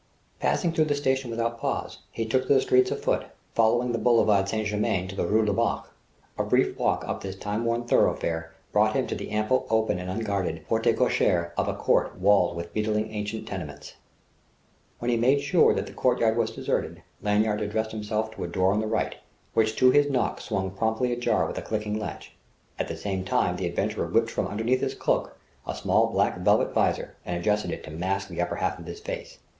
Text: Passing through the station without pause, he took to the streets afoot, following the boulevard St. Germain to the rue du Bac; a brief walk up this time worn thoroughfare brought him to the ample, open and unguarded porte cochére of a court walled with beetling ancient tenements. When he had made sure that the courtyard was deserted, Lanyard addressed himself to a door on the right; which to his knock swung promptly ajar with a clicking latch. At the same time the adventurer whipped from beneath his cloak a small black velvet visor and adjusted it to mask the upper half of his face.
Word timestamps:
Passing 0.39 0.71
through 0.71 0.85
the 0.85 0.95
station 0.95 1.29
without 1.29 1.59
pause, 1.59 1.99
he 2.09 2.25
took 2.25 2.47
to 2.47 2.55
the 2.55 2.61
streets 2.61 2.89
afoot, 2.89 3.27
following 3.53 3.91
the 3.91 3.99
boulevard 3.99 4.49
St. 4.49 4.65
Germain 4.65 5.07
to 5.07 5.15
the 5.15 5.27
rue 5.27 5.45
du 5.45 5.53
Bac; 5.53 5.83
a 6.39 6.43
brief 6.43 6.75
walk 6.79 7.07
up 7.07 7.21
this 7.21 7.35
time 7.35 7.65
worn 7.65 7.83
thoroughfare 7.83 8.51
brought 8.71 8.95
him 8.95 9.05
to 9.05 9.13
the 9.13 9.29
ample, 9.29 9.67
open 9.69 9.99
and 9.99 10.09
unguarded 10.09 10.65
porte 10.67 10.85
cochére 10.87 11.51
of 11.55 11.67
a 11.67 11.75
court 11.75 12.15
walled 12.19 12.55
with 12.57 12.73
beetling 12.73 13.11
ancient 13.13 13.47
tenements. 13.47 13.93
When 14.97 15.09
he 15.09 15.17
had 15.17 15.21
made 15.21 15.39
sure 15.39 15.71
that 15.75 15.85
the 15.85 15.93
courtyard 15.93 16.35
was 16.35 16.49
deserted, 16.49 17.03
Lanyard 17.21 17.61
addressed 17.61 17.91
himself 17.91 18.31
to 18.31 18.43
a 18.43 18.47
door 18.47 18.73
on 18.73 18.79
the 18.79 18.87
right; 18.87 19.17
which 19.53 19.75
to 19.75 19.91
his 19.91 20.09
knock 20.09 20.41
swung 20.41 20.71
promptly 20.71 21.11
ajar 21.13 21.45
with 21.45 21.59
a 21.59 21.61
clicking 21.61 21.99
latch. 21.99 22.33
At 22.79 22.87
the 22.87 22.97
same 22.97 23.23
time 23.23 23.55
the 23.55 23.67
adventurer 23.67 24.07
whipped 24.07 24.31
from 24.31 24.57
beneath 24.57 24.81
his 24.81 24.95
cloak 24.95 25.37
a 25.67 25.75
small 25.75 26.07
black 26.07 26.39
velvet 26.39 26.73
visor 26.73 27.17
and 27.23 27.37
adjusted 27.39 27.69
it 27.69 27.83
to 27.83 27.91
mask 27.91 28.29
the 28.29 28.41
upper 28.41 28.55
half 28.55 28.79
of 28.79 28.87
his 28.87 28.99
face. 28.99 29.37